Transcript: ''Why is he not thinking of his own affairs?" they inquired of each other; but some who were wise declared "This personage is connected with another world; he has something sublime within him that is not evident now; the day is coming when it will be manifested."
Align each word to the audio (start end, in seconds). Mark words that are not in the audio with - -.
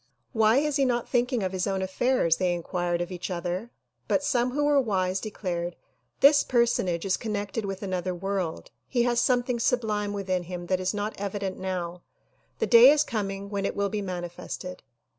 ''Why 0.43 0.57
is 0.57 0.77
he 0.77 0.83
not 0.83 1.07
thinking 1.07 1.43
of 1.43 1.51
his 1.51 1.67
own 1.67 1.83
affairs?" 1.83 2.37
they 2.37 2.55
inquired 2.55 3.01
of 3.01 3.11
each 3.11 3.29
other; 3.29 3.69
but 4.07 4.23
some 4.23 4.49
who 4.49 4.63
were 4.65 4.81
wise 4.81 5.19
declared 5.21 5.75
"This 6.21 6.43
personage 6.43 7.05
is 7.05 7.17
connected 7.17 7.65
with 7.65 7.83
another 7.83 8.15
world; 8.15 8.71
he 8.87 9.03
has 9.03 9.19
something 9.19 9.59
sublime 9.59 10.11
within 10.11 10.45
him 10.45 10.65
that 10.65 10.79
is 10.79 10.95
not 10.95 11.13
evident 11.19 11.59
now; 11.59 12.01
the 12.57 12.65
day 12.65 12.89
is 12.89 13.03
coming 13.03 13.51
when 13.51 13.63
it 13.63 13.75
will 13.75 13.89
be 13.89 14.01
manifested." 14.01 14.81